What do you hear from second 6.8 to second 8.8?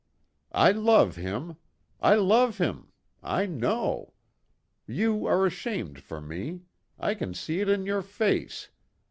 I can see it in your face!